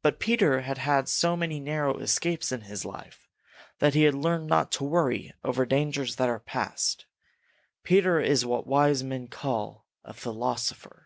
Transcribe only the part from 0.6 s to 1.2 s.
had had